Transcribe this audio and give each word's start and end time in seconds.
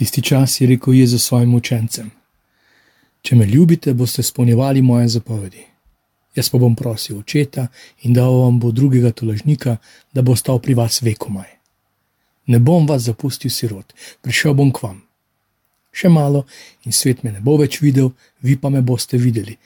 Tisti 0.00 0.22
čas 0.22 0.60
je 0.60 0.66
rekel 0.66 0.94
Jezus 0.94 1.24
svojim 1.24 1.54
učencem: 1.54 2.10
Če 3.22 3.36
me 3.36 3.44
ljubite, 3.44 3.92
boste 3.94 4.22
spolnjevali 4.22 4.82
moje 4.82 5.08
zapovedi. 5.08 5.66
Jaz 6.34 6.48
pa 6.48 6.58
bom 6.58 6.76
prosil 6.76 7.18
očeta 7.18 7.66
in 8.00 8.16
dal 8.16 8.32
vam 8.32 8.56
bo 8.60 8.70
drugega 8.72 9.12
tolažnika, 9.12 9.76
da 10.12 10.22
bo 10.22 10.36
stal 10.36 10.58
pri 10.58 10.74
vas 10.74 11.02
vekomaj. 11.02 11.52
Ne 12.46 12.58
bom 12.58 12.88
vas 12.88 13.02
zapustil 13.02 13.52
sirot, 13.52 13.92
prišel 14.24 14.56
bom 14.56 14.72
k 14.72 14.88
vam. 14.88 15.04
Še 15.92 16.08
malo 16.08 16.46
in 16.88 16.96
svet 16.96 17.20
me 17.20 17.36
ne 17.36 17.44
bo 17.44 17.60
več 17.60 17.82
videl, 17.84 18.14
vi 18.40 18.56
pa 18.56 18.72
me 18.72 18.80
boste 18.80 19.20
videli, 19.20 19.58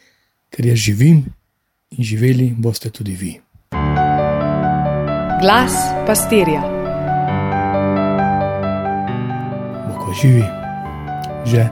ker 0.50 0.66
jaz 0.66 0.82
živim 0.90 1.22
in 1.94 2.04
živeli 2.04 2.50
boste 2.58 2.90
tudi 2.90 3.14
vi. 3.14 3.36
Glas 5.38 5.78
pastirja. 6.10 6.73
Živi, 10.22 10.44
že 11.46 11.68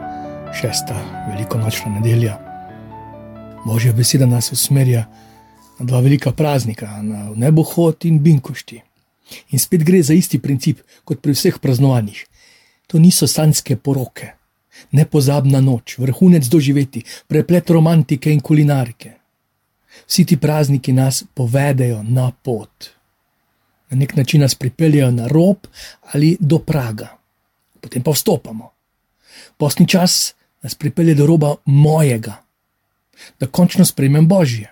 šesta 0.61 0.97
velikonočna 1.31 1.91
nedelja. 1.91 2.39
Božja 3.67 3.93
beseda 3.93 4.27
nas 4.27 4.53
usmerja 4.53 5.07
na 5.79 5.87
dva 5.87 6.01
velika 6.01 6.33
praznika, 6.33 7.03
na 7.03 7.31
nebohod 7.37 8.05
in 8.05 8.19
binkošti. 8.23 8.83
In 9.51 9.59
spet 9.59 9.85
gre 9.85 10.03
za 10.03 10.15
isti 10.15 10.39
princip 10.39 10.83
kot 11.05 11.23
pri 11.23 11.33
vseh 11.33 11.59
praznovanjih. 11.59 12.27
To 12.87 12.99
niso 12.99 13.27
sanske 13.27 13.77
poroke, 13.77 14.35
nepozabna 14.91 15.61
noč, 15.61 15.97
vrhunec 15.99 16.49
doživeti, 16.49 17.05
preplet 17.29 17.71
romantike 17.71 18.33
in 18.33 18.41
kulinarike. 18.41 19.15
Vsi 20.07 20.25
ti 20.25 20.37
prazniki 20.37 20.93
nas 20.93 21.25
povedejo 21.35 22.03
na 22.03 22.33
pot. 22.43 22.91
Na 23.91 23.97
nek 23.97 24.17
način 24.17 24.41
nas 24.41 24.55
pripeljejo 24.55 25.11
na 25.11 25.29
rob 25.29 25.57
ali 26.13 26.37
do 26.41 26.59
praga, 26.59 27.22
potem 27.83 28.03
pa 28.03 28.15
vstopamo. 28.15 28.71
Postni 29.59 29.89
čas 29.89 30.35
nas 30.63 30.75
pripelje 30.75 31.15
do 31.19 31.27
roba 31.27 31.55
mojega, 31.65 32.39
da 33.41 33.47
končno 33.47 33.85
sprejmem 33.85 34.29
Božje. 34.29 34.71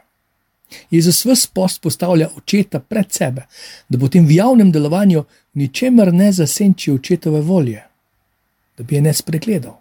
Jezus 0.91 1.25
vse 1.25 1.49
post 1.55 1.83
postavlja 1.83 2.29
očeta 2.37 2.81
pred 2.81 3.12
sebe, 3.12 3.47
da 3.89 3.99
potem 3.99 4.27
v 4.27 4.37
javnem 4.39 4.71
delovanju 4.73 5.25
ničemer 5.59 6.12
ne 6.15 6.33
zasenči 6.33 6.93
očetove 6.93 7.41
volje, 7.41 7.83
da 8.79 8.84
bi 8.84 8.95
je 8.95 9.03
ne 9.03 9.15
spregledal. 9.15 9.77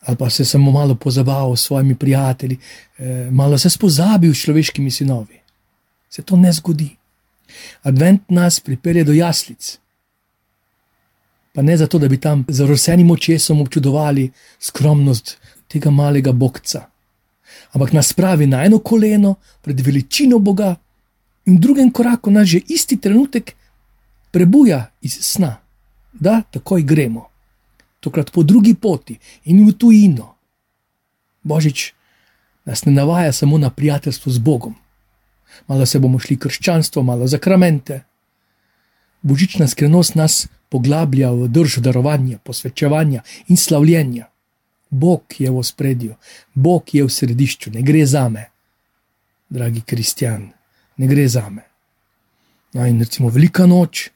Ali 0.00 0.16
pa 0.16 0.30
se 0.30 0.44
samo 0.44 0.72
malo 0.72 0.94
pozaval 0.94 1.56
s 1.56 1.66
svojimi 1.66 1.94
prijatelji, 1.94 2.58
eh, 2.98 3.28
malo 3.30 3.58
se 3.58 3.70
spozabil 3.70 4.34
s 4.34 4.42
človeškimi 4.42 4.90
sinovi. 4.90 5.38
Se 6.10 6.22
to 6.22 6.36
ne 6.36 6.52
zgodi. 6.52 6.96
Advent 7.82 8.30
nas 8.30 8.60
pripelje 8.60 9.04
do 9.04 9.12
jaslic. 9.12 9.78
Pa 11.52 11.62
ne 11.62 11.76
zato, 11.76 11.98
da 11.98 12.08
bi 12.08 12.16
tam 12.20 12.44
z 12.48 12.64
rosenim 12.64 13.10
očesom 13.10 13.60
občudovali 13.60 14.30
skromnost 14.58 15.36
tega 15.68 15.90
malega 15.90 16.32
bogca 16.32 16.92
ampak 17.72 17.92
nas 17.92 18.08
spravi 18.08 18.46
na 18.46 18.64
eno 18.64 18.78
koleno 18.78 19.34
pred 19.60 19.80
veličino 19.80 20.38
Boga 20.38 20.76
in 21.46 21.56
v 21.56 21.60
drugem 21.60 21.90
koraku 21.90 22.30
nas 22.30 22.48
že 22.48 22.60
isti 22.68 22.96
trenutek 22.96 23.56
prebuja 24.30 24.90
iz 25.00 25.18
sna, 25.20 25.56
da 26.12 26.42
takoj 26.50 26.82
gremo, 26.82 27.28
tokrat 28.00 28.30
po 28.32 28.42
drugi 28.42 28.74
poti 28.74 29.18
in 29.44 29.66
v 29.66 29.72
tujino. 29.72 30.34
Božič 31.42 31.92
nas 32.64 32.84
ne 32.84 32.92
navaja 32.92 33.32
samo 33.32 33.58
na 33.58 33.70
prijateljstvo 33.70 34.32
z 34.32 34.38
Bogom. 34.38 34.74
Malo 35.66 35.86
se 35.86 35.98
bomo 35.98 36.18
šli 36.18 36.36
krščanstvo, 36.36 37.02
malo 37.02 37.26
zakramente. 37.26 38.04
Božična 39.22 39.68
skrenost 39.68 40.14
nas 40.14 40.48
poglablja 40.72 41.30
v 41.36 41.48
držo 41.52 41.84
darovanja, 41.84 42.38
posvečevanja 42.38 43.22
in 43.52 43.56
slavljenja. 43.56 44.28
Bog 44.90 45.36
je 45.38 45.50
v 45.50 45.62
spredju, 45.64 46.14
Bog 46.54 46.94
je 46.94 47.04
v 47.04 47.12
središču, 47.12 47.70
ne 47.72 47.82
gre 47.82 48.06
za 48.06 48.28
me, 48.28 48.46
dragi 49.48 49.80
kristjan, 49.80 50.50
ne 50.96 51.06
gre 51.08 51.28
za 51.28 51.48
me. 51.48 51.62
No, 52.72 52.86
in 52.86 53.00
recimo 53.00 53.28
velika 53.28 53.66
noč, 53.66 54.08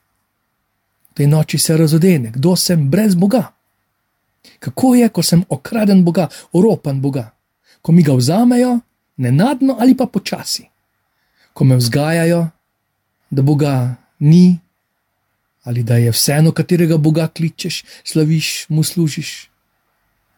v 1.10 1.14
tej 1.16 1.28
noči 1.32 1.58
se 1.58 1.76
razodene, 1.76 2.32
kdo 2.32 2.56
sem 2.56 2.88
brez 2.90 3.14
Boga. 3.14 3.52
Kako 4.58 4.94
je, 4.94 5.08
ko 5.08 5.22
sem 5.22 5.44
okraden 5.48 6.04
Boga, 6.04 6.28
oropan 6.52 7.00
Boga, 7.00 7.30
ko 7.82 7.92
mi 7.92 8.04
ga 8.04 8.16
vzamejo, 8.16 8.78
nenadno 9.16 9.76
ali 9.80 9.96
pa 9.96 10.06
počasi, 10.06 10.68
ko 11.52 11.64
me 11.64 11.76
vzgajajo, 11.76 12.46
da 13.30 13.42
Boga 13.42 13.96
ni, 14.20 14.58
ali 15.66 15.82
da 15.82 15.96
je 15.98 16.12
vseeno, 16.14 16.52
katerega 16.54 16.96
Boga 16.96 17.26
kličeš, 17.28 17.82
slaviš, 18.04 18.66
mu 18.70 18.84
služiš 18.86 19.34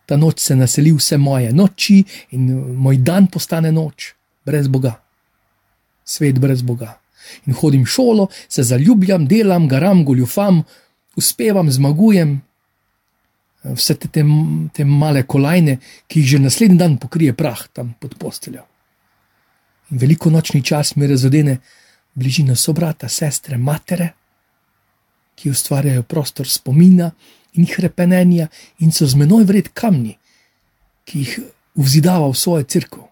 ta 0.08 0.16
noč 0.16 0.40
se 0.40 0.56
naseli 0.56 0.92
vse 0.96 1.18
moje 1.20 1.52
noči 1.52 1.98
in 2.32 2.48
moj 2.80 2.96
dan 3.04 3.26
postane 3.28 3.72
noč, 3.72 4.14
brez 4.46 4.68
Boga, 4.68 4.94
svet 6.04 6.38
brez 6.40 6.62
Boga. 6.64 6.94
In 7.44 7.52
hodim 7.52 7.84
v 7.84 7.92
šolo, 7.92 8.28
se 8.48 8.64
zaljubljam, 8.64 9.26
delam, 9.28 9.66
garam, 9.68 10.00
goljufam, 10.08 10.62
uspevam, 11.16 11.68
zmagujem. 11.70 12.38
Vse 13.68 13.98
te, 14.00 14.08
te, 14.08 14.24
te 14.72 14.86
male 14.88 15.26
kolajne, 15.28 15.76
ki 16.08 16.22
jih 16.22 16.30
že 16.30 16.40
naslednji 16.40 16.80
dan 16.80 16.96
pokrije 16.96 17.34
prah 17.36 17.66
tam 17.72 17.92
pod 18.00 18.16
posteljo. 18.16 18.64
In 19.92 20.00
veliko 20.00 20.32
nočni 20.32 20.62
čas 20.64 20.94
mi 20.96 21.06
razodene 21.10 21.58
bližino 22.14 22.56
sobrata, 22.56 23.10
sestre, 23.12 23.58
matere, 23.58 24.14
ki 25.38 25.50
ustvarjajo 25.50 26.02
prostor 26.02 26.48
spomina, 26.50 27.12
in 27.58 27.66
krepenenja, 27.66 28.48
in 28.78 28.92
so 28.92 29.06
z 29.06 29.18
menoj 29.18 29.44
vred 29.48 29.70
kamni, 29.74 30.16
ki 31.04 31.22
jih 31.22 31.38
vzidava 31.78 32.28
v 32.28 32.36
svojo 32.36 32.64
crkvo. 32.64 33.04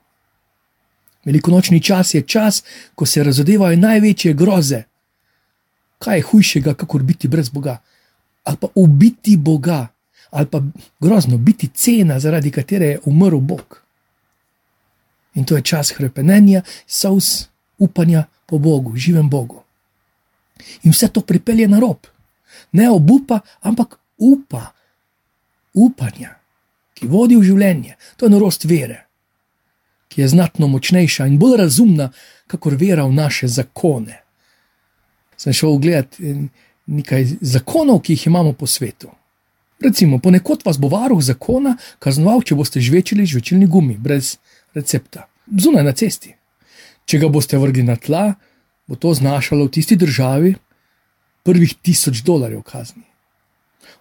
Velikonočni 1.26 1.80
čas 1.82 2.14
je 2.14 2.22
čas, 2.22 2.62
ko 2.94 3.06
se 3.06 3.24
razodevajo 3.24 3.76
največje 3.76 4.34
groze. 4.34 4.84
Kaj 5.98 6.18
je 6.18 6.26
hujšega, 6.28 6.74
kot 6.74 7.02
biti 7.02 7.28
brez 7.28 7.48
Boga? 7.50 7.80
Ali 8.44 8.56
pa 8.56 8.68
ubiti 8.74 9.36
Boga, 9.36 9.88
ali 10.30 10.46
pa 10.46 10.62
grozno 11.00 11.38
biti 11.38 11.68
cena, 11.74 12.20
zaradi 12.20 12.50
katere 12.50 12.86
je 12.86 13.00
umrl 13.04 13.40
Bog. 13.40 13.82
In 15.34 15.44
to 15.44 15.56
je 15.56 15.62
čas 15.62 15.90
krepenenja, 15.92 16.62
sous, 16.86 17.48
upanja 17.78 18.24
po 18.46 18.58
Bogu, 18.58 18.96
živem 18.96 19.28
Bogu. 19.30 19.62
In 20.82 20.92
vse 20.92 21.08
to 21.08 21.20
pripelje 21.20 21.68
na 21.68 21.80
rob. 21.80 22.06
Ne 22.72 22.90
obupa, 22.90 23.40
ampak 23.60 23.98
upa, 24.18 24.72
upanja, 25.74 26.36
ki 26.96 27.08
vodi 27.10 27.36
v 27.36 27.44
življenje, 27.44 27.96
to 28.16 28.26
je 28.26 28.32
norost 28.32 28.64
vere, 28.64 29.02
ki 30.08 30.22
je 30.22 30.30
znatno 30.32 30.68
močnejša 30.72 31.26
in 31.28 31.36
bolj 31.38 31.58
razumna, 31.60 32.10
kakor 32.46 32.78
vera 32.80 33.04
v 33.04 33.16
naše 33.16 33.48
zakone. 33.48 34.22
Sem 35.36 35.52
šel 35.52 35.76
gledat 35.82 36.16
eh, 36.20 36.46
nekaj 36.86 37.36
zakonov, 37.40 38.00
ki 38.06 38.16
jih 38.16 38.28
imamo 38.30 38.54
po 38.56 38.66
svetu. 38.70 39.10
Recimo, 39.82 40.18
ponekod 40.18 40.62
vas 40.64 40.78
bo 40.80 40.88
varuh 40.88 41.20
zakona 41.20 41.74
kaznoval, 42.00 42.40
če 42.46 42.56
boste 42.56 42.80
žvečili 42.80 43.26
žvečilni 43.28 43.66
gumi 43.68 43.98
brez 44.00 44.38
recepta, 44.74 45.26
zunaj 45.52 45.84
na 45.84 45.92
cesti. 45.92 46.32
Če 47.06 47.20
ga 47.20 47.28
boste 47.28 47.58
vrgli 47.60 47.84
na 47.84 47.98
tla, 48.00 48.38
bo 48.88 48.96
to 48.96 49.12
znašalo 49.14 49.66
v 49.66 49.74
tisti 49.76 49.98
državi 50.00 50.54
prvih 51.46 51.74
tisoč 51.82 52.24
dolarjev 52.26 52.66
kazni 52.66 53.06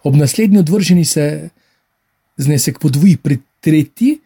ob 0.06 0.16
naslednji 0.16 0.58
odvrženi 0.58 1.04
se 1.04 1.48
znesek 2.36 2.78
podvoji, 2.78 3.16
pri 3.16 3.38
tretji 3.60 4.18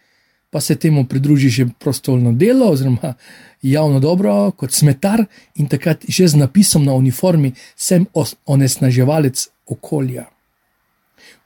pa 0.51 0.61
se 0.61 0.77
temu 0.77 1.05
pridruži 1.05 1.49
že 1.49 1.67
prostovoljno 1.79 2.33
delo 2.33 2.67
oziroma 2.71 3.15
javno 3.63 4.01
dobro 4.01 4.51
kot 4.51 4.73
smetar 4.73 5.25
in 5.55 5.69
takrat 5.69 6.05
že 6.09 6.29
z 6.29 6.37
napisom 6.37 6.85
na 6.85 6.93
uniformi 6.95 7.53
sem 7.77 8.07
onesnaževalec 8.47 9.49
okolja. 9.67 10.25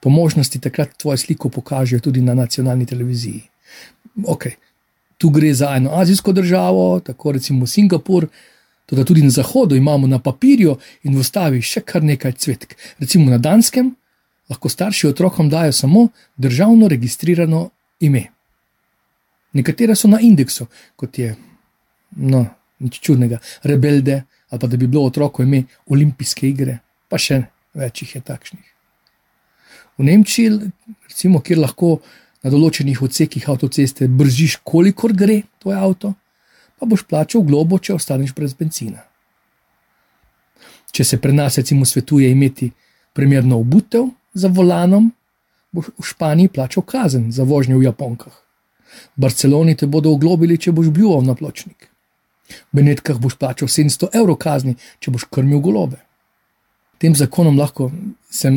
Po 0.00 0.10
možnosti 0.10 0.60
takrat 0.60 0.96
tvojo 0.96 1.16
sliko 1.16 1.48
pokažejo 1.48 2.00
tudi 2.00 2.20
na 2.20 2.34
nacionalni 2.34 2.86
televiziji. 2.86 3.42
Ok, 4.26 4.46
tu 5.18 5.30
gre 5.30 5.54
za 5.54 5.76
eno 5.76 5.90
azijsko 5.92 6.32
državo, 6.32 7.00
tako 7.00 7.32
recimo 7.32 7.66
Singapur. 7.66 8.26
Tudi 8.86 9.22
na 9.22 9.30
zahodu 9.30 9.76
imamo 9.76 10.06
na 10.06 10.18
papirju 10.18 10.76
in 11.02 11.14
v 11.16 11.20
ustavi 11.24 11.62
še 11.62 11.80
kar 11.80 12.04
nekaj 12.04 12.32
cvetk. 12.32 12.76
Recimo 13.00 13.30
na 13.30 13.38
Danskem 13.38 13.94
lahko 14.50 14.68
starši 14.68 15.08
otrokom 15.08 15.48
dajo 15.48 15.72
samo 15.72 16.08
državno 16.36 16.88
registrirano 16.88 17.70
ime. 18.00 18.26
Nekatere 19.52 19.96
so 19.96 20.08
na 20.08 20.20
indeksu, 20.20 20.66
kot 20.96 21.18
je, 21.18 21.34
no, 22.16 22.44
nič 22.78 23.00
čudnega, 23.00 23.38
rebelde, 23.62 24.24
ali 24.50 24.60
pa 24.60 24.66
da 24.66 24.76
bi 24.76 24.86
bilo 24.86 25.04
otroko 25.06 25.42
ime 25.42 25.62
olimpijske 25.86 26.48
igre, 26.48 26.78
pa 27.08 27.18
še 27.18 27.44
več 27.74 28.02
jih 28.02 28.16
je 28.16 28.20
takšnih. 28.20 28.66
V 29.98 30.04
Nemčiji, 30.04 30.50
recimo, 31.08 31.40
kjer 31.40 31.62
lahko 31.62 32.00
na 32.42 32.50
določenih 32.50 33.00
odsekih 33.02 33.46
avtoceste 33.48 34.08
bržiš, 34.10 34.58
kolikor 34.66 35.14
gre 35.16 35.44
tvoj 35.62 35.78
avto, 35.78 36.12
pa 36.78 36.86
boš 36.86 37.04
plačal 37.08 37.42
globo, 37.42 37.78
če 37.78 37.94
ostaneš 37.94 38.34
brez 38.34 38.54
benzina. 38.54 39.04
Če 40.94 41.04
se 41.04 41.18
pri 41.18 41.32
nas, 41.34 41.58
recimo, 41.58 41.86
svetuje 41.86 42.30
imeti 42.30 42.70
primerno 43.14 43.58
obutev, 43.62 44.10
za 44.34 44.48
volanom, 44.48 45.12
boš 45.72 45.90
v 45.98 46.06
Španiji 46.06 46.48
plačal 46.48 46.82
kazen 46.82 47.32
za 47.32 47.46
vožnjo 47.46 47.78
v 47.78 47.86
Japonkah. 47.86 48.34
V 49.16 49.26
Barceloni 49.26 49.74
te 49.74 49.86
bodo 49.86 50.12
oglobili, 50.14 50.58
če 50.58 50.74
boš 50.74 50.90
bil 50.94 51.22
na 51.22 51.34
pločnik. 51.34 51.88
V 52.50 52.78
Benetkah 52.78 53.18
boš 53.18 53.38
plačal 53.38 53.70
700 53.70 54.10
evrov 54.14 54.38
kazni, 54.42 54.76
če 55.00 55.14
boš 55.14 55.26
krmil 55.30 55.62
golobe. 55.62 55.98
Tem 56.98 57.14
zakonom 57.14 57.58
lahko 57.58 57.90
sem 58.30 58.54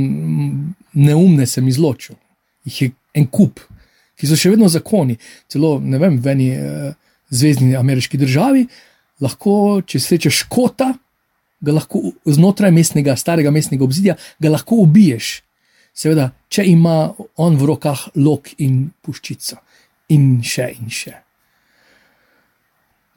neumne 0.94 1.48
sem 1.48 1.68
izločil. 1.68 2.18
Jih 2.68 2.82
je 2.82 2.92
en 3.18 3.26
kup, 3.28 3.62
ki 4.18 4.30
so 4.30 4.38
še 4.38 4.52
vedno 4.54 4.70
zakoni. 4.70 5.18
Celo 5.50 5.78
ne 5.82 5.98
vem, 6.02 6.20
v 6.22 6.34
eni 6.34 6.50
eh, 6.54 6.94
zvezdni 7.30 7.76
ameriški 7.76 8.18
državi, 8.18 8.68
lahko, 9.24 9.82
če 9.86 10.00
srečeš 10.00 10.44
škota, 10.46 10.94
ga 11.62 11.74
lahko 11.74 12.14
znotraj 12.26 12.72
mestnega, 12.72 13.16
starega 13.18 13.52
mestnega 13.52 13.86
obzidja, 13.86 14.18
ga 14.40 14.54
lahko 14.54 14.82
ubiješ. 14.84 15.42
Seveda, 15.98 16.30
če 16.54 16.68
ima 16.70 17.10
on 17.42 17.58
v 17.58 17.70
rokah 17.72 18.04
lok 18.22 18.52
in 18.62 18.92
puščico, 19.02 19.58
in 20.14 20.44
še 20.46 20.70
in 20.78 20.92
še. 20.94 21.16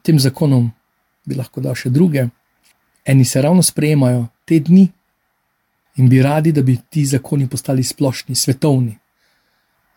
Tem 0.01 0.17
zakonom 0.17 0.71
bi 1.29 1.37
lahko 1.37 1.61
dal 1.61 1.77
še 1.77 1.91
druge, 1.93 2.25
eni 3.05 3.25
se 3.25 3.41
ravno 3.41 3.61
sprejemajo 3.61 4.25
te 4.49 4.57
dni 4.59 4.87
in 6.01 6.09
bi 6.09 6.21
radi, 6.23 6.51
da 6.51 6.63
bi 6.65 6.79
ti 6.89 7.05
zakoni 7.05 7.45
postali 7.49 7.83
splošni, 7.83 8.35
svetovni. 8.35 8.95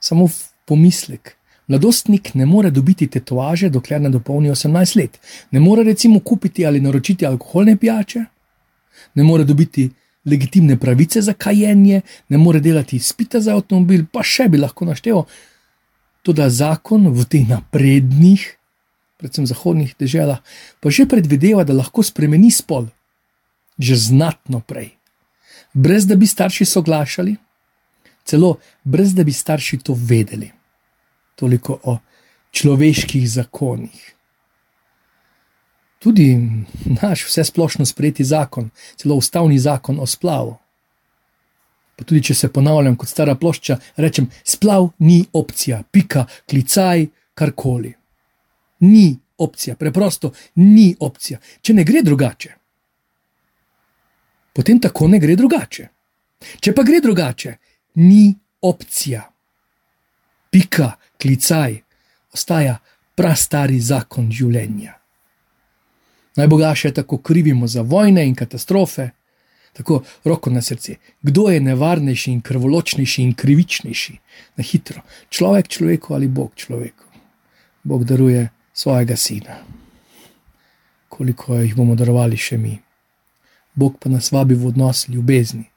Samo 0.00 0.28
pomislek. 0.68 1.36
Mladostnik 1.68 2.34
ne 2.34 2.46
more 2.46 2.70
dobiti 2.70 3.06
tetovaže, 3.06 3.70
dokler 3.72 4.00
ne 4.00 4.10
dopolni 4.10 4.50
18 4.50 4.96
let. 4.96 5.18
Ne 5.50 5.60
more 5.60 5.84
recimo 5.84 6.20
kupiti 6.20 6.66
ali 6.66 6.80
naročiti 6.80 7.26
alkoholne 7.26 7.76
pijače, 7.76 8.24
ne 9.14 9.22
more 9.22 9.44
dobiti 9.44 9.90
legitimne 10.24 10.76
pravice 10.80 11.20
za 11.22 11.32
kajenje, 11.32 12.00
ne 12.28 12.38
more 12.38 12.60
delati 12.60 12.96
izpita 12.96 13.40
za 13.40 13.54
avtomobil, 13.56 14.06
pa 14.12 14.22
še 14.22 14.48
bi 14.48 14.58
lahko 14.58 14.84
naštel. 14.88 15.24
Tudi 16.24 16.48
zakon 16.48 17.10
v 17.12 17.24
teh 17.28 17.48
naprednih, 17.48 18.44
predvsem 19.20 19.46
zahodnih 19.46 19.94
deželah, 20.00 20.40
pa 20.80 20.90
že 20.90 21.08
predvideva, 21.08 21.64
da 21.64 21.76
lahko 21.76 22.02
spremeni 22.02 22.50
spol, 22.50 22.88
že 23.78 23.96
znatno 23.96 24.60
prej. 24.64 24.94
Brez 25.74 26.06
da 26.06 26.16
bi 26.16 26.26
starši 26.26 26.64
soglašali, 26.64 27.36
celo 28.24 28.56
brez 28.84 29.14
da 29.14 29.24
bi 29.24 29.32
starši 29.32 29.82
to 29.84 29.96
vedeli. 29.98 30.53
Toliko 31.34 31.80
o 31.82 31.98
človeških 32.54 33.28
zakonih 33.30 34.14
tudi 36.04 36.36
naš 37.02 37.24
vse 37.26 37.44
splošno 37.44 37.86
sprejeti 37.86 38.24
zakon, 38.24 38.70
celo 38.96 39.14
ustavni 39.14 39.58
zakon 39.58 40.00
o 40.00 40.06
splavu. 40.06 40.56
Pa 41.96 42.04
tudi, 42.04 42.20
če 42.28 42.34
se 42.34 42.50
ponavljam 42.52 42.96
kot 43.00 43.08
stara 43.08 43.34
plošča, 43.40 43.78
rečem: 43.96 44.28
splav 44.44 44.90
ni 44.98 45.22
opcija, 45.32 45.82
pika, 45.90 46.26
klicaj, 46.50 47.06
karkoli. 47.34 47.94
Ni 48.80 49.16
opcija, 49.38 49.76
preprosto 49.80 50.32
ni 50.60 50.90
opcija. 51.00 51.38
Če 51.62 51.74
ne 51.74 51.84
gre 51.88 52.02
drugače, 52.02 52.52
potem 54.52 54.80
tako 54.80 55.08
ne 55.08 55.18
gre 55.18 55.36
drugače. 55.40 55.88
Če 56.60 56.74
pa 56.76 56.84
gre 56.84 57.00
drugače, 57.00 57.56
ni 57.94 58.34
opcija. 58.60 59.24
Pika, 60.54 60.92
klicaj, 61.18 61.80
ostaja 62.30 62.76
prastari 63.18 63.80
zakon 63.82 64.28
življenja. 64.30 64.92
Najbogaše 66.38 66.92
tako 66.94 67.18
krivimo 67.18 67.66
za 67.66 67.82
vojne 67.82 68.22
in 68.28 68.36
katastrofe, 68.38 69.08
tako 69.74 70.04
roko 70.24 70.52
na 70.54 70.62
srce. 70.62 70.94
Kdo 71.22 71.48
je 71.50 71.58
nevarnejši 71.60 72.30
in 72.30 72.40
krvoločnejši 72.46 73.22
in 73.22 73.34
krivičnejši? 73.34 74.14
Na 74.54 74.68
hitro. 74.70 75.02
Človek 75.28 75.74
človeku 75.74 76.14
ali 76.14 76.30
Bog 76.30 76.54
človeku. 76.54 77.10
Bog 77.82 78.04
daruje 78.06 78.46
svojega 78.72 79.16
sina. 79.16 79.58
Koliko 81.08 81.58
jih 81.58 81.74
bomo 81.74 81.98
darovali 81.98 82.38
še 82.38 82.62
mi. 82.62 82.78
Bog 83.74 83.98
pa 83.98 84.06
nas 84.06 84.30
vabi 84.30 84.54
v 84.54 84.70
odnos 84.70 85.08
ljubezni. 85.08 85.73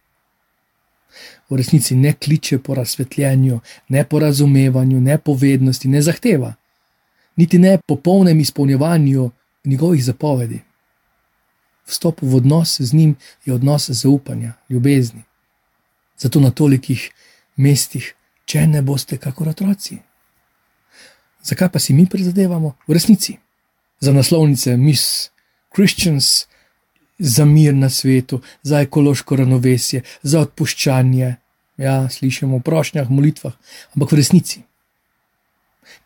V 1.50 1.56
resnici 1.56 1.96
ne 1.96 2.14
kliče 2.14 2.60
po 2.60 2.76
razsvetljenju, 2.76 3.60
ne 3.90 4.04
po 4.04 4.20
razumevanju, 4.20 5.00
ne 5.00 5.18
po 5.18 5.34
vednosti, 5.34 5.88
ne 5.88 6.02
zahteva, 6.02 6.54
niti 7.36 7.60
ne 7.60 7.78
po 7.88 7.96
polnem 7.96 8.40
izpolnjevanju 8.40 9.32
njegovih 9.66 10.04
zapovedi. 10.04 10.62
Vstop 11.88 12.22
v 12.22 12.36
odnos 12.36 12.82
z 12.82 12.94
njim 12.94 13.16
je 13.46 13.54
odnos 13.54 13.90
zaupanja, 13.90 14.54
ljubezni. 14.70 15.24
Zato 16.18 16.40
na 16.40 16.52
tolikih 16.52 17.12
mestih, 17.56 18.14
če 18.46 18.68
ne 18.68 18.82
boste 18.82 19.18
kakor 19.18 19.50
otroci. 19.50 19.98
Zakaj 21.44 21.70
pa 21.70 21.80
si 21.80 21.94
mi 21.94 22.06
prizadevamo? 22.06 22.76
V 22.88 22.94
resnici 22.94 23.38
za 24.00 24.14
naslovnice 24.14 24.78
Miss 24.78 25.30
Christians, 25.76 26.48
za 27.20 27.46
mir 27.46 27.76
na 27.76 27.90
svetu, 27.90 28.42
za 28.64 28.82
ekološko 28.82 29.36
ravnovesje, 29.36 30.04
za 30.24 30.40
odpuščanje. 30.40 31.36
Ja, 31.78 32.10
slišimo 32.10 32.58
v 32.58 32.66
prošnjah, 32.66 33.10
molitvah, 33.10 33.54
ampak 33.94 34.12
v 34.12 34.22
resnici 34.22 34.64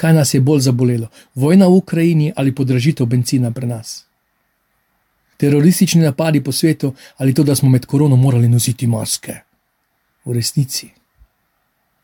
kaj 0.01 0.13
nas 0.13 0.33
je 0.33 0.41
bolj 0.41 0.59
zabolelo: 0.59 1.07
vojna 1.35 1.67
v 1.67 1.77
Ukrajini 1.77 2.33
ali 2.35 2.55
podražitev 2.55 3.05
benzina 3.05 3.51
pri 3.51 3.67
nas. 3.67 4.05
Teroristični 5.37 6.01
napadi 6.01 6.43
po 6.43 6.51
svetu 6.51 6.93
ali 7.17 7.33
to, 7.33 7.43
da 7.43 7.55
smo 7.55 7.69
med 7.69 7.85
korono 7.85 8.15
morali 8.15 8.49
nositi 8.49 8.87
maske. 8.87 9.35
V 10.25 10.33
resnici. 10.33 10.89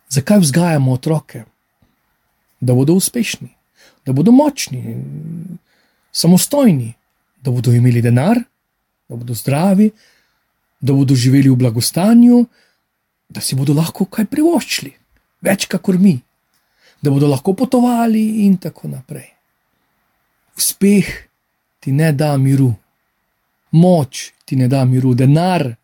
Zakaj 0.10 0.40
vzgajamo 0.40 0.94
otroke? 0.94 1.44
Da 2.60 2.74
bodo 2.74 2.94
uspešni, 2.94 3.50
da 4.06 4.14
bodo 4.14 4.32
močni, 4.32 4.98
samostojni, 6.12 6.94
da 7.42 7.52
bodo 7.52 7.72
imeli 7.72 8.02
denar, 8.02 8.40
da 9.10 9.16
bodo 9.16 9.34
zdravi, 9.34 9.92
da 10.80 10.94
bodo 10.94 11.16
živeli 11.16 11.50
v 11.50 11.56
blagostanju, 11.56 12.46
da 13.30 13.42
si 13.42 13.56
bodo 13.56 13.74
lahko 13.74 14.06
kaj 14.06 14.26
privoščili, 14.26 14.94
več 15.42 15.68
kot 15.68 15.96
mi 16.00 16.20
da 17.02 17.12
bodo 17.12 17.28
lahko 17.28 17.54
potovali, 17.54 18.46
in 18.46 18.58
tako 18.58 18.88
naprej. 18.88 19.30
Uspeh 20.58 21.08
ti 21.80 21.92
ne 21.92 22.12
da 22.12 22.38
miru, 22.38 22.74
moč 23.72 24.32
ti 24.46 24.56
ne 24.56 24.68
da 24.68 24.86
miru, 24.86 25.14
denar 25.14 25.76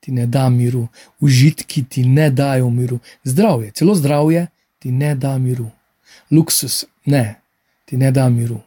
ti 0.00 0.12
ne 0.12 0.26
da 0.26 0.48
miru, 0.50 0.88
užitki 1.20 1.84
ti 1.84 2.04
ne 2.04 2.30
dajo 2.30 2.70
miru, 2.70 2.98
zdravje, 3.24 3.70
celo 3.70 3.94
zdravje 3.94 4.46
ti 4.78 4.90
ne 4.90 5.14
da 5.14 5.38
miru, 5.38 5.70
luksus 6.30 6.84
ne, 7.04 7.40
ti 7.84 7.96
ne 7.96 8.10
da 8.10 8.28
miru. 8.28 8.60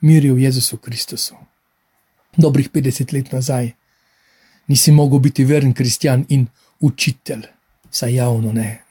Mir 0.00 0.24
je 0.24 0.32
v 0.32 0.38
Jezusu 0.38 0.76
Kristusu. 0.76 1.34
Dobrih 2.36 2.70
50 2.70 3.12
let 3.12 3.32
nazaj 3.32 3.72
nisi 4.66 4.92
mogel 4.92 5.18
biti 5.18 5.44
veren 5.44 5.72
kristjan 5.72 6.24
in 6.28 6.46
učitelj, 6.80 7.42
saj 7.90 8.14
javno 8.14 8.52
ne, 8.52 8.84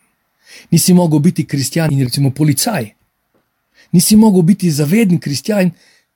Nisi 0.71 0.93
mogel 0.93 1.19
biti 1.19 1.45
kristjan 1.45 1.91
in 1.93 2.03
recimo 2.03 2.31
policaj. 2.31 2.89
Nisi 3.91 4.15
mogel 4.15 4.41
biti 4.41 4.71
zaveden 4.71 5.19
kristjan 5.19 5.71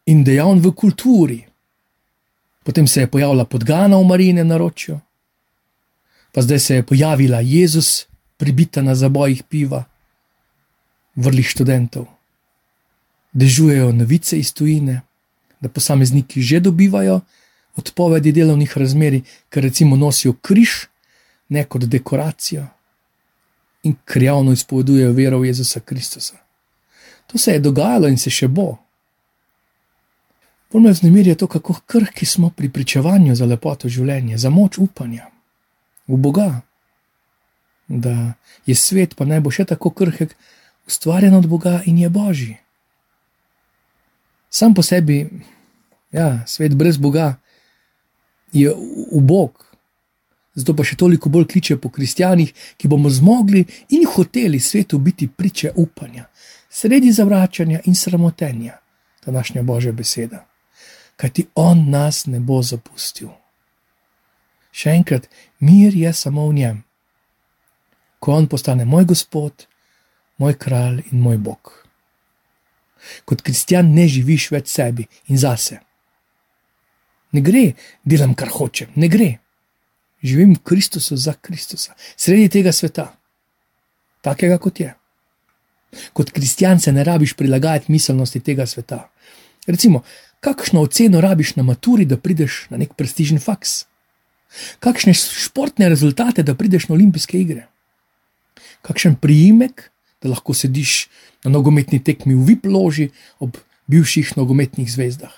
in 0.06 0.24
dejavn 0.24 0.60
v 0.60 0.72
kulturi. 0.72 1.44
Potem 2.64 2.88
se 2.88 3.02
je 3.02 3.08
pojavila 3.08 3.46
podgana 3.46 3.98
v 3.98 4.04
Marine 4.04 4.44
naročju, 4.44 5.00
pa 6.32 6.42
zdaj 6.42 6.60
se 6.60 6.76
je 6.76 6.84
pojavila 6.84 7.40
Jezus, 7.40 8.06
pribita 8.38 8.82
na 8.82 8.96
zabojih 8.96 9.44
piva, 9.44 9.84
vrlih 11.16 11.48
študentov. 11.48 12.06
Dežujejo 13.34 13.92
novice 13.92 14.40
iz 14.40 14.54
tujine, 14.54 15.02
da 15.60 15.70
posamezniki 15.70 16.42
že 16.42 16.60
dobivajo 16.60 17.22
odpovedi 17.76 18.32
delovnih 18.32 18.78
razmeri, 18.78 19.22
ker 19.50 19.64
recimo 19.64 19.96
nosijo 19.96 20.34
križ, 20.34 20.70
ne 21.50 21.64
kot 21.64 21.86
dekoracijo 21.86 22.66
in 23.84 23.96
krjavno 24.06 24.52
izpovedujejo 24.52 25.12
vero 25.12 25.40
v 25.40 25.46
Jezusa 25.46 25.80
Kristusa. 25.80 26.38
To 27.28 27.38
se 27.38 27.52
je 27.52 27.60
dogajalo 27.60 28.08
in 28.08 28.18
se 28.18 28.30
še 28.30 28.48
bo. 28.48 28.78
Bolj 30.72 30.82
me 30.82 30.92
vznemirja 30.92 31.36
to, 31.36 31.48
kako 31.48 31.74
krhki 31.86 32.26
smo 32.26 32.50
pri 32.50 32.70
pričevanju 32.70 33.36
za 33.36 33.46
lepoto 33.46 33.90
življenja, 33.90 34.38
za 34.38 34.50
moč 34.50 34.78
upanja 34.78 35.30
v 36.08 36.18
Boga. 36.18 36.62
Da 37.88 38.34
je 38.66 38.76
svet, 38.76 39.16
pa 39.16 39.26
naj 39.26 39.40
bo 39.40 39.52
še 39.52 39.64
tako 39.66 39.94
krhek, 39.96 40.36
ustvarjen 40.88 41.36
od 41.36 41.48
Boga 41.48 41.82
in 41.86 41.98
je 41.98 42.10
Božji. 42.10 42.58
Sam 44.58 44.74
po 44.74 44.82
sebi, 44.82 45.30
ja, 46.12 46.44
svet 46.48 46.76
brez 46.76 46.98
Boga 46.98 47.36
je 48.52 48.74
ubog, 49.12 49.76
zato 50.56 50.74
pa 50.74 50.82
še 50.82 50.96
toliko 50.98 51.30
bolj 51.30 51.46
kliče 51.52 51.78
po 51.78 51.92
kristijanih, 51.94 52.54
ki 52.78 52.90
bomo 52.90 53.12
zmogli 53.14 53.62
in 53.94 54.08
hoteli 54.10 54.58
svetu 54.60 54.98
biti 54.98 55.28
priče 55.28 55.76
upanja, 55.76 56.26
sredi 56.70 57.12
zavračanja 57.14 57.84
in 57.86 57.96
sramotenja, 57.96 58.80
današnja 59.26 59.62
Božja 59.62 59.94
beseda. 59.94 60.42
Kaj 61.22 61.30
ti 61.30 61.46
on 61.54 61.86
nas 61.94 62.26
ne 62.26 62.40
bo 62.40 62.58
zapustil. 62.66 63.30
Še 64.74 64.98
enkrat, 64.98 65.30
mir 65.60 65.94
je 65.94 66.14
samo 66.14 66.50
v 66.50 66.54
njem. 66.54 66.84
ko 68.20 68.34
on 68.34 68.48
postane 68.48 68.86
moj 68.86 69.06
gospod, 69.06 69.68
moj 70.38 70.58
kralj 70.58 71.04
in 71.12 71.22
moj 71.22 71.38
bog. 71.38 71.87
Kot 73.26 73.42
kristjan 73.42 73.94
ne 73.94 74.08
živiš 74.08 74.52
več 74.52 74.72
sebi 74.74 75.08
in 75.28 75.38
zase. 75.38 75.80
Ne 77.36 77.44
gre, 77.44 77.74
delam 78.06 78.34
kar 78.36 78.50
hočem, 78.54 78.94
ne 78.96 79.10
gre. 79.12 79.38
Živim 80.24 80.56
v 80.56 80.64
Kristusu 80.66 81.18
za 81.18 81.36
Kristusa, 81.42 81.94
sredi 82.18 82.50
tega 82.50 82.72
sveta, 82.74 83.12
takega 84.26 84.58
kot 84.58 84.80
je. 84.82 84.94
Kot 86.14 86.32
kristjan 86.32 86.80
se 86.80 86.92
ne 86.92 87.04
rabiš 87.04 87.36
prilagajati 87.38 87.92
miselnosti 87.92 88.40
tega 88.40 88.66
sveta. 88.66 89.06
Recimo, 89.68 90.02
kakšno 90.40 90.82
oceno 90.82 91.22
rabiš 91.22 91.56
na 91.56 91.64
maturi, 91.64 92.06
da 92.06 92.18
prideš 92.18 92.66
na 92.70 92.78
nek 92.82 92.96
prestižen 92.98 93.40
faks? 93.40 93.86
Kakšne 94.80 95.14
športne 95.14 95.90
rezultate, 95.90 96.44
da 96.44 96.56
prideš 96.56 96.88
na 96.90 96.96
olimpijske 96.96 97.40
igre? 97.40 97.68
Kakšen 98.82 99.18
priimek, 99.22 99.90
da 100.24 100.30
lahko 100.30 100.54
sediš 100.54 101.08
na 101.44 101.52
nogometni 101.52 102.00
tekmi 102.04 102.36
v 102.36 102.46
viploži 102.54 103.10
ob 103.40 103.58
bivših 103.88 104.38
nogometnih 104.38 104.90
zvezdah? 104.92 105.34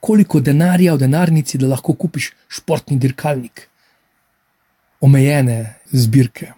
Koliko 0.00 0.40
denarja 0.40 0.94
v 0.94 1.04
denarnici, 1.06 1.58
da 1.58 1.70
lahko 1.70 1.94
kupiš 1.94 2.32
športni 2.48 2.98
dirkalnik? 2.98 3.68
Omejene 5.00 5.76
zbirke. 5.92 6.52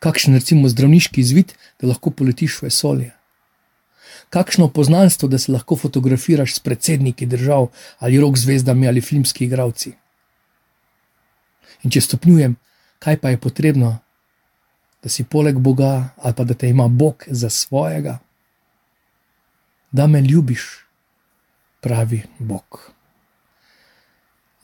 Kakšen 0.00 0.36
recimo 0.38 0.68
zdravniški 0.68 1.20
izvid, 1.20 1.52
da 1.80 1.90
lahko 1.90 2.10
poletiš 2.10 2.60
v 2.60 2.70
vesolje? 2.70 3.12
Kakšno 4.30 4.68
poznanstvo, 4.68 5.28
da 5.28 5.38
se 5.38 5.52
lahko 5.52 5.76
fotografiraš 5.76 6.56
s 6.56 6.60
predsedniki 6.60 7.26
držav 7.26 7.68
ali 7.98 8.20
rok 8.20 8.38
zvezdami 8.38 8.88
ali 8.88 9.00
filmski 9.00 9.44
igravci? 9.44 9.92
In 11.84 11.92
če 11.92 12.00
stopnjujem, 12.00 12.56
kaj 12.98 13.20
pa 13.20 13.30
je 13.30 13.38
potrebno, 13.38 13.98
da 15.06 15.10
si 15.10 15.24
poleg 15.24 15.58
Boga 15.58 16.08
ali 16.16 16.34
pa 16.34 16.44
da 16.44 16.54
te 16.54 16.68
ima 16.68 16.88
Bog 16.88 17.24
za 17.26 17.50
svojega, 17.50 18.18
da 19.92 20.06
me 20.06 20.20
ljubiš, 20.20 20.62
pravi 21.80 22.22
Bog. 22.38 22.90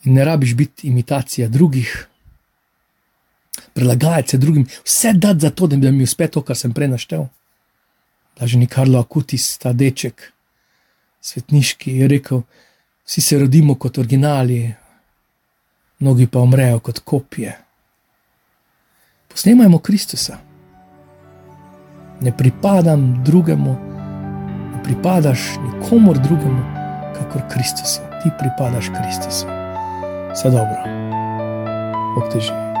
In 0.03 0.13
ne 0.13 0.25
rabiš 0.25 0.55
biti 0.55 0.87
imitacija 0.87 1.47
drugih, 1.47 2.07
prilagajati 3.73 4.29
se 4.29 4.37
drugim, 4.37 4.67
vse 4.83 5.13
dati 5.13 5.39
za 5.39 5.49
to, 5.49 5.67
da 5.67 5.77
bi 5.77 5.91
mi 5.91 6.03
uspelo 6.03 6.29
to, 6.29 6.41
kar 6.41 6.57
sem 6.57 6.73
prej 6.73 6.91
naštel. 6.91 7.25
Blaženi 8.35 8.67
Karlo 8.67 8.99
Akutis, 8.99 9.57
ta 9.57 9.73
deček, 9.73 10.31
svetniški, 11.21 11.97
je 12.03 12.07
rekel: 12.07 12.41
Vsi 13.05 13.21
se 13.21 13.39
rodimo 13.39 13.75
kot 13.75 13.97
originali, 13.97 14.73
mnogi 15.99 16.27
pa 16.27 16.39
umrejo 16.39 16.79
kot 16.79 16.99
kopije. 16.99 17.62
Posnemajmo 19.33 19.79
Kristusa. 19.79 20.37
Ne 22.21 22.37
pripadam 22.37 23.23
drugemu, 23.25 23.75
ne 24.75 24.83
pripadaš 24.83 25.39
nikomor 25.63 26.17
drugemu, 26.17 26.63
kakor 27.17 27.41
Kristusu. 27.49 28.01
Ti 28.23 28.29
pripadaš 28.39 28.85
Kristusu. 28.87 29.45
Vse 30.33 30.49
dobro, 30.49 30.77
obteži. 32.17 32.72